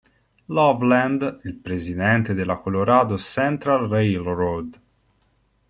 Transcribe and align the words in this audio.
Loveland, 0.45 1.41
il 1.43 1.57
presidente 1.59 2.33
della 2.33 2.55
Colorado 2.55 3.19
Central 3.19 3.87
Railroad. 3.87 4.81